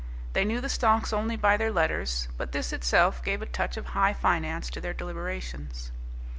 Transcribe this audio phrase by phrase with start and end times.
[0.33, 3.89] They knew the stocks only by their letters, but this itself gave a touch of
[3.93, 5.91] high finance to their deliberations.